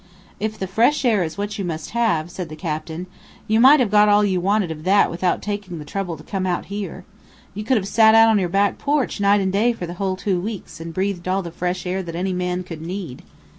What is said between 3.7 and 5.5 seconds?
have got all you wanted of that without